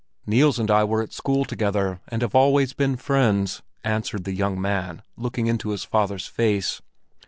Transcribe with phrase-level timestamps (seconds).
[0.25, 4.59] "Niels and I were at school together and have always been friends," answered the young
[4.59, 6.81] man, looking into his father's face.